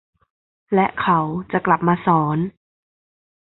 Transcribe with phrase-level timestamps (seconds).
[0.73, 1.19] และเขา
[1.51, 2.37] จะกลับมาสอน